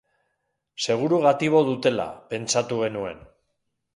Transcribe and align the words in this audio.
Seguru 0.85 1.19
gatibu 1.25 1.61
dutela, 1.69 2.07
pentsatu 2.33 2.83
genuen. 2.87 3.21